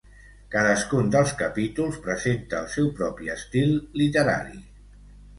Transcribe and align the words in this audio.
Cadascun 0.53 1.09
dels 1.15 1.33
capítols 1.41 1.99
presenta 2.05 2.57
el 2.61 2.71
seu 2.77 2.89
propi 3.01 3.29
estil 3.35 3.75
literari. 4.03 4.57